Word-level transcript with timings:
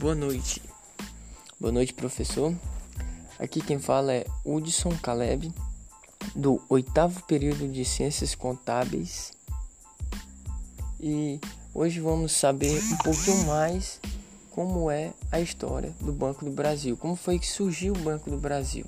Boa 0.00 0.14
noite. 0.14 0.62
Boa 1.60 1.70
noite, 1.70 1.92
professor. 1.92 2.56
Aqui 3.38 3.60
quem 3.60 3.78
fala 3.78 4.14
é 4.14 4.24
Hudson 4.46 4.96
Caleb, 4.96 5.52
do 6.34 6.58
oitavo 6.70 7.22
período 7.24 7.68
de 7.68 7.84
Ciências 7.84 8.34
Contábeis. 8.34 9.34
E 10.98 11.38
hoje 11.74 12.00
vamos 12.00 12.32
saber 12.32 12.82
um 12.82 12.96
pouquinho 12.96 13.46
mais 13.46 14.00
como 14.50 14.90
é 14.90 15.12
a 15.30 15.38
história 15.38 15.94
do 16.00 16.14
Banco 16.14 16.46
do 16.46 16.50
Brasil, 16.50 16.96
como 16.96 17.14
foi 17.14 17.38
que 17.38 17.46
surgiu 17.46 17.92
o 17.92 17.98
Banco 17.98 18.30
do 18.30 18.38
Brasil. 18.38 18.86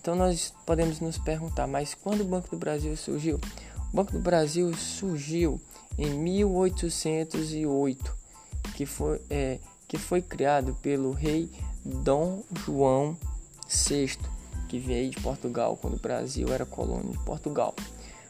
Então 0.00 0.16
nós 0.16 0.52
podemos 0.66 0.98
nos 0.98 1.18
perguntar, 1.18 1.68
mas 1.68 1.94
quando 1.94 2.22
o 2.22 2.24
Banco 2.24 2.50
do 2.50 2.58
Brasil 2.58 2.96
surgiu? 2.96 3.38
O 3.92 3.96
Banco 3.96 4.10
do 4.10 4.18
Brasil 4.18 4.74
surgiu 4.74 5.60
em 5.96 6.10
1808, 6.10 8.16
que 8.74 8.84
foi 8.84 9.22
é, 9.30 9.60
que 9.88 9.96
foi 9.98 10.20
criado 10.20 10.74
pelo 10.82 11.12
rei 11.12 11.50
Dom 11.84 12.42
João 12.64 13.16
VI, 13.68 14.18
que 14.68 14.78
veio 14.78 15.10
de 15.10 15.20
Portugal 15.20 15.76
quando 15.76 15.94
o 15.94 16.00
Brasil 16.00 16.52
era 16.52 16.66
colônia 16.66 17.12
de 17.12 17.24
Portugal. 17.24 17.74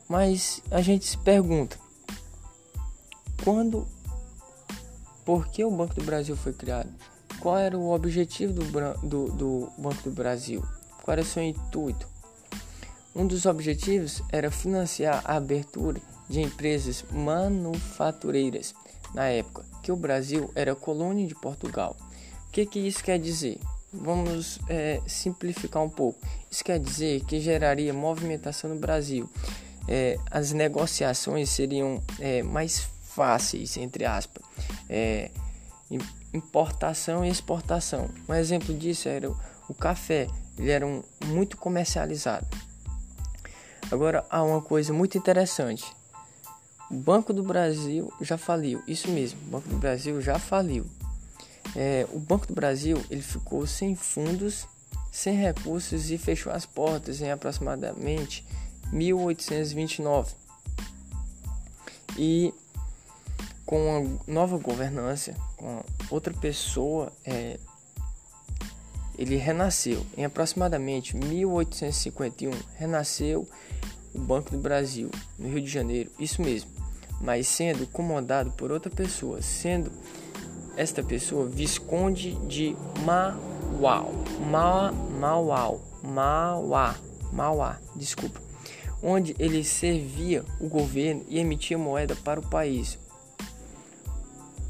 Mas 0.09 0.63
a 0.71 0.81
gente 0.81 1.07
se 1.07 1.19
pergunta, 1.19 1.79
quando, 3.43 3.87
por 5.25 5.49
que 5.49 5.65
o 5.65 5.71
Banco 5.71 5.95
do 5.95 6.05
Brasil 6.05 6.37
foi 6.37 6.53
criado? 6.53 6.93
Qual 7.41 7.57
era 7.57 7.77
o 7.77 7.91
objetivo 7.91 8.53
do, 8.53 8.65
do, 9.07 9.33
do 9.33 9.73
Banco 9.79 10.03
do 10.05 10.11
Brasil? 10.11 10.63
Qual 11.03 11.13
era 11.13 11.23
o 11.23 11.25
seu 11.25 11.43
intuito? 11.43 12.09
Um 13.17 13.27
dos 13.27 13.47
objetivos 13.47 14.23
era 14.31 14.51
financiar 14.51 15.23
a 15.25 15.37
abertura 15.37 15.99
de 16.29 16.43
empresas 16.43 17.03
manufatureiras 17.11 18.75
na 19.15 19.25
época 19.25 19.65
que 19.83 19.91
o 19.91 19.97
Brasil 19.97 20.51
era 20.55 20.75
colônia 20.75 21.27
de 21.27 21.35
Portugal. 21.35 21.97
O 22.49 22.51
que, 22.53 22.67
que 22.67 22.79
isso 22.79 23.03
quer 23.03 23.19
dizer? 23.19 23.59
Vamos 23.91 24.59
é, 24.69 25.01
simplificar 25.07 25.83
um 25.83 25.89
pouco. 25.89 26.21
Isso 26.51 26.63
quer 26.63 26.79
dizer 26.79 27.25
que 27.25 27.41
geraria 27.41 27.95
movimentação 27.95 28.69
no 28.69 28.77
Brasil. 28.79 29.27
É, 29.89 30.19
as 30.31 30.53
negociações 30.53 31.49
seriam 31.49 32.03
é, 32.21 32.43
mais 32.43 32.87
fáceis, 33.03 33.79
entre 33.79 34.05
aspas. 34.05 34.45
É, 34.91 35.31
importação 36.35 37.25
e 37.25 37.31
exportação. 37.31 38.11
Um 38.29 38.35
exemplo 38.35 38.75
disso 38.75 39.09
era 39.09 39.31
o, 39.31 39.75
café. 39.75 40.27
Ele 40.59 40.71
era 40.71 40.87
um, 40.87 41.03
muito 41.25 41.57
comercializado. 41.57 42.47
Agora 43.91 44.25
há 44.29 44.43
uma 44.43 44.61
coisa 44.61 44.93
muito 44.93 45.17
interessante. 45.17 45.85
O 46.91 46.95
Banco 46.95 47.33
do 47.33 47.43
Brasil 47.43 48.13
já 48.21 48.37
faliu, 48.37 48.83
isso 48.87 49.09
mesmo, 49.09 49.41
o 49.47 49.51
Banco 49.51 49.69
do 49.69 49.77
Brasil 49.77 50.21
já 50.21 50.39
faliu. 50.39 50.87
É, 51.75 52.07
o 52.13 52.19
Banco 52.19 52.47
do 52.47 52.55
Brasil 52.55 53.03
ele 53.11 53.23
ficou 53.23 53.67
sem 53.67 53.95
fundos, 53.97 54.67
sem 55.11 55.37
recursos 55.37 56.11
e 56.11 56.19
fechou 56.19 56.53
as 56.53 56.65
portas 56.65 57.21
em 57.21 57.31
aproximadamente 57.31 58.45
1829. 58.93 60.35
E 62.17 62.55
com 63.65 64.21
a 64.27 64.31
nova 64.31 64.57
governança, 64.59 65.35
com 65.57 65.83
outra 66.09 66.33
pessoa, 66.33 67.13
é, 67.25 67.59
ele 69.19 69.37
renasceu. 69.37 70.05
Em 70.17 70.25
aproximadamente 70.25 71.17
1851, 71.17 72.51
renasceu 72.77 73.47
o 74.15 74.19
Banco 74.19 74.51
do 74.51 74.59
Brasil, 74.59 75.11
no 75.39 75.49
Rio 75.49 75.61
de 75.61 75.69
Janeiro, 75.69 76.11
isso 76.19 76.43
mesmo 76.43 76.77
mas 77.21 77.47
sendo 77.49 77.87
comandado 77.87 78.51
por 78.53 78.71
outra 78.71 78.91
pessoa, 78.91 79.41
sendo 79.41 79.91
esta 80.77 81.03
pessoa 81.03 81.47
Visconde 81.47 82.33
de 82.47 82.77
Mauau, 83.05 84.13
Ma, 84.51 84.93
Mauau, 84.93 85.81
Mauá, 86.03 86.95
Mauá, 87.33 87.79
desculpa, 87.95 88.41
onde 89.03 89.35
ele 89.39 89.65
servia 89.65 90.45
o 90.61 90.69
governo 90.69 91.25
e 91.29 91.39
emitia 91.39 91.79
moeda 91.79 92.15
para 92.17 92.41
o 92.41 92.47
país. 92.47 92.99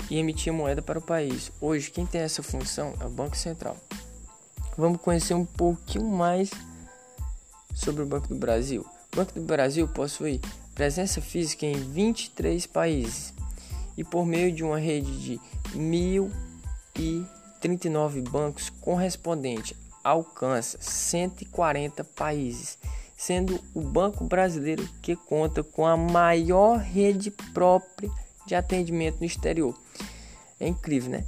E 0.09 0.19
emitia 0.19 0.53
moeda 0.53 0.81
para 0.81 1.01
o 1.01 1.03
país. 1.03 1.51
Hoje, 1.61 1.91
quem 1.91 2.07
tem 2.07 2.21
essa 2.21 2.41
função 2.41 2.95
é 3.01 3.07
o 3.07 3.11
Banco 3.11 3.37
Central. 3.37 3.77
Vamos 4.77 5.01
conhecer 5.01 5.35
um 5.35 5.45
pouquinho 5.45 6.05
mais 6.05 6.51
sobre 7.75 8.03
o 8.03 8.07
Banco 8.07 8.29
do 8.29 8.35
Brasil. 8.35 8.85
O 9.13 9.17
Banco 9.17 9.33
do 9.33 9.41
Brasil 9.41 9.89
possui 9.89 10.41
presença 10.75 11.23
física 11.23 11.65
em 11.65 11.75
23 11.75 12.67
países 12.67 13.33
e 13.97 14.05
por 14.05 14.27
meio 14.27 14.53
de 14.53 14.63
uma 14.63 14.79
rede 14.79 15.19
de 15.19 15.41
1.039 15.75 18.29
bancos 18.29 18.69
correspondente 18.81 19.75
alcança 20.05 20.77
140 20.81 22.05
países, 22.05 22.79
sendo 23.17 23.59
o 23.75 23.81
Banco 23.81 24.25
Brasileiro 24.25 24.89
que 25.03 25.17
conta 25.17 25.65
com 25.65 25.85
a 25.85 25.97
maior 25.97 26.79
rede 26.79 27.29
própria 27.31 28.09
de 28.47 28.55
atendimento 28.55 29.19
no 29.19 29.27
exterior. 29.27 29.77
É 30.61 30.69
incrível, 30.69 31.11
né? 31.11 31.25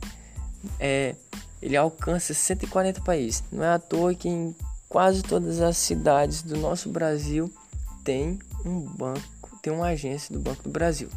É, 0.79 1.17
ele 1.61 1.77
alcança 1.77 2.35
140 2.35 3.01
países. 3.03 3.43
Não 3.51 3.65
é 3.65 3.75
à 3.75 3.79
toa 3.79 4.15
que 4.15 4.29
em 4.29 4.55
quase 4.89 5.23
todas 5.23 5.61
as 5.61 5.77
cidades 5.77 6.43
do 6.43 6.57
nosso 6.57 6.89
Brasil 6.89 7.53
tem 8.05 8.39
um 8.65 8.81
banco 8.81 9.39
tem 9.63 9.73
uma 9.73 9.89
agência 9.89 10.33
do 10.33 10.41
Banco 10.41 10.63
do 10.63 10.71
Brasil. 10.71 11.09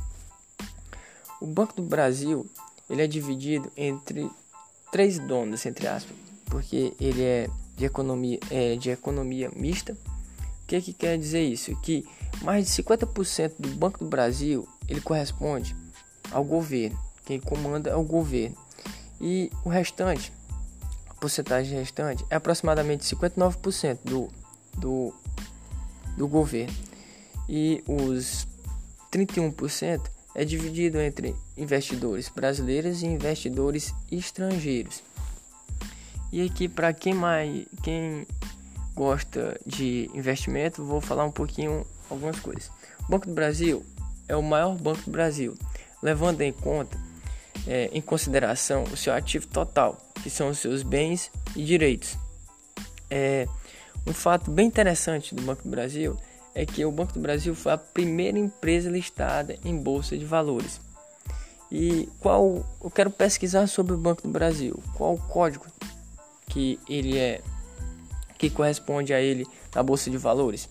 O 1.40 1.46
Banco 1.46 1.76
do 1.76 1.82
Brasil 1.82 2.46
ele 2.90 3.02
é 3.02 3.08
dividido 3.08 3.72
entre 3.78 4.30
três 4.92 5.18
donos, 5.20 5.66
entre 5.66 5.88
aspas, 5.88 6.16
porque 6.46 6.94
ele 7.00 7.24
é 7.24 7.50
de 7.78 7.86
economia, 7.86 8.40
é 8.50 8.76
de 8.76 8.90
economia 8.90 9.50
mista. 9.56 9.94
O 9.94 10.68
que, 10.68 10.82
que 10.82 10.94
quer 10.94 11.18
dizer 11.18 11.44
isso? 11.44 11.76
Que 11.82 12.06
mais 12.42 12.66
de 12.66 12.84
50% 12.84 13.54
do 13.60 13.70
Banco 13.70 14.00
do 14.00 14.10
Brasil 14.10 14.68
ele 14.88 15.02
corresponde 15.02 15.76
ao 16.32 16.44
governo. 16.44 17.00
Quem 17.26 17.40
comanda 17.40 17.90
é 17.90 17.96
o 17.96 18.04
governo. 18.04 18.58
E 19.22 19.52
o 19.64 19.70
restante, 19.70 20.34
a 21.08 21.14
porcentagem 21.14 21.78
restante, 21.78 22.26
é 22.30 22.36
aproximadamente 22.36 23.04
59% 23.16 24.00
do, 24.04 24.30
do, 24.80 25.14
do 26.18 26.28
governo 26.28 26.76
e 27.48 27.84
os 27.88 28.48
31% 29.12 30.02
é 30.34 30.44
dividido 30.44 31.00
entre 31.00 31.36
investidores 31.56 32.30
brasileiros 32.30 33.04
e 33.04 33.06
investidores 33.06 33.94
estrangeiros. 34.12 35.04
E 36.32 36.44
aqui 36.44 36.68
para 36.68 36.92
quem 36.92 37.14
mais 37.14 37.68
quem 37.84 38.26
gosta 38.96 39.60
de 39.66 40.10
investimento, 40.16 40.84
vou 40.84 41.00
falar 41.00 41.26
um 41.26 41.32
pouquinho 41.32 41.86
algumas 42.10 42.40
coisas. 42.40 42.72
O 43.02 43.12
Banco 43.12 43.28
do 43.28 43.34
Brasil 43.34 43.86
é 44.28 44.36
o 44.36 44.42
maior 44.42 44.76
banco 44.78 45.02
do 45.04 45.12
Brasil, 45.12 45.56
levando 46.02 46.42
em 46.42 46.52
conta 46.52 46.98
é, 47.68 47.90
em 47.94 48.02
consideração 48.02 48.84
o 48.86 48.98
seu 48.98 49.14
ativo 49.14 49.48
total, 49.48 49.98
que 50.24 50.30
são 50.30 50.50
os 50.50 50.60
seus 50.60 50.84
bens 50.84 51.32
e 51.56 51.64
direitos. 51.64 52.18
É, 53.10 53.48
um 54.06 54.14
fato 54.14 54.50
bem 54.50 54.68
interessante 54.68 55.36
do 55.36 55.42
Banco 55.42 55.64
do 55.64 55.70
Brasil 55.70 56.18
é 56.56 56.66
que 56.66 56.84
o 56.84 56.92
Banco 56.92 57.14
do 57.14 57.20
Brasil 57.20 57.54
foi 57.56 57.72
a 57.72 57.78
primeira 57.78 58.38
empresa 58.38 58.90
listada 58.90 59.58
em 59.64 59.78
bolsa 59.78 60.18
de 60.18 60.26
valores. 60.26 60.82
E 61.72 62.10
qual 62.20 62.66
eu 62.84 62.90
quero 62.90 63.10
pesquisar 63.10 63.68
sobre 63.68 63.94
o 63.94 63.98
Banco 63.98 64.24
do 64.24 64.30
Brasil? 64.30 64.78
Qual 64.96 65.14
o 65.14 65.18
código 65.18 65.66
que 66.48 66.78
ele 66.90 67.18
é 67.18 67.42
que 68.38 68.50
corresponde 68.50 69.14
a 69.14 69.22
ele 69.22 69.48
na 69.74 69.82
bolsa 69.82 70.10
de 70.10 70.18
valores? 70.18 70.68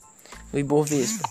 No 0.53 0.59
Ibovespa. 0.59 1.27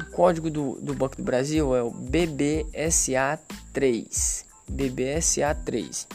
O 0.00 0.06
código 0.12 0.48
do, 0.48 0.78
do 0.80 0.94
Banco 0.94 1.16
do 1.16 1.22
Brasil 1.22 1.76
é 1.76 1.82
o 1.82 1.90
BBSA3. 1.90 4.45
BBSA3. 4.70 6.06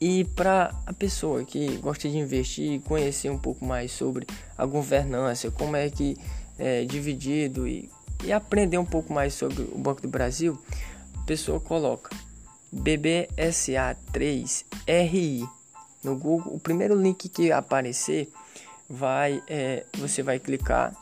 E 0.00 0.24
para 0.24 0.74
a 0.84 0.92
pessoa 0.92 1.44
que 1.44 1.76
gosta 1.76 2.08
de 2.08 2.18
investir 2.18 2.72
e 2.72 2.80
conhecer 2.80 3.30
um 3.30 3.38
pouco 3.38 3.64
mais 3.64 3.92
sobre 3.92 4.26
a 4.58 4.66
governança, 4.66 5.48
como 5.50 5.76
é 5.76 5.88
que 5.88 6.16
é, 6.58 6.84
dividido 6.84 7.68
e, 7.68 7.88
e 8.24 8.32
aprender 8.32 8.78
um 8.78 8.84
pouco 8.84 9.12
mais 9.12 9.34
sobre 9.34 9.62
o 9.62 9.78
Banco 9.78 10.02
do 10.02 10.08
Brasil, 10.08 10.58
a 11.16 11.22
pessoa 11.24 11.60
coloca 11.60 12.10
BBSA3RI 12.74 15.48
no 16.02 16.16
Google. 16.16 16.54
O 16.54 16.58
primeiro 16.58 17.00
link 17.00 17.28
que 17.28 17.52
aparecer 17.52 18.28
vai 18.88 19.42
é, 19.46 19.84
você 19.98 20.22
vai 20.22 20.38
clicar 20.38 20.94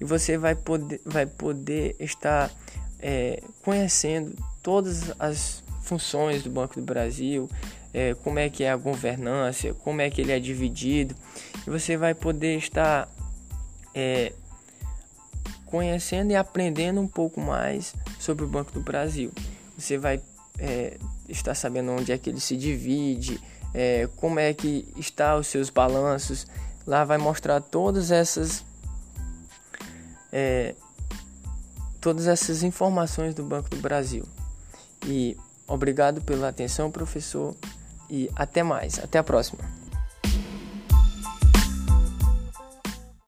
e 0.00 0.04
você 0.04 0.36
vai 0.36 0.54
poder, 0.54 1.00
vai 1.04 1.26
poder 1.26 1.94
estar 2.00 2.50
é, 2.98 3.42
conhecendo 3.62 4.34
todas 4.62 5.12
as 5.18 5.62
funções 5.88 6.42
do 6.42 6.50
Banco 6.50 6.74
do 6.74 6.82
Brasil, 6.82 7.48
é, 7.94 8.14
como 8.14 8.38
é 8.38 8.50
que 8.50 8.62
é 8.62 8.70
a 8.70 8.76
governança, 8.76 9.72
como 9.72 10.02
é 10.02 10.10
que 10.10 10.20
ele 10.20 10.32
é 10.32 10.38
dividido, 10.38 11.14
e 11.66 11.70
você 11.70 11.96
vai 11.96 12.14
poder 12.14 12.58
estar 12.58 13.08
é, 13.94 14.32
conhecendo 15.64 16.30
e 16.30 16.36
aprendendo 16.36 17.00
um 17.00 17.08
pouco 17.08 17.40
mais 17.40 17.94
sobre 18.18 18.44
o 18.44 18.48
Banco 18.48 18.70
do 18.72 18.80
Brasil. 18.80 19.32
Você 19.76 19.96
vai 19.96 20.20
é, 20.58 20.98
estar 21.28 21.54
sabendo 21.54 21.92
onde 21.92 22.12
é 22.12 22.18
que 22.18 22.28
ele 22.28 22.40
se 22.40 22.56
divide, 22.56 23.40
é, 23.72 24.08
como 24.16 24.38
é 24.38 24.52
que 24.52 24.86
está 24.96 25.36
os 25.36 25.46
seus 25.46 25.70
balanços. 25.70 26.46
Lá 26.86 27.04
vai 27.04 27.18
mostrar 27.18 27.60
todas 27.60 28.10
essas 28.10 28.64
é, 30.32 30.74
todas 32.00 32.26
essas 32.26 32.62
informações 32.62 33.34
do 33.34 33.42
Banco 33.44 33.70
do 33.70 33.76
Brasil. 33.76 34.24
E 35.06 35.36
obrigado 35.68 36.20
pela 36.22 36.48
atenção, 36.48 36.90
professor, 36.90 37.54
e 38.10 38.30
até 38.34 38.62
mais. 38.62 38.98
Até 38.98 39.18
a 39.18 39.22
próxima. 39.22 39.77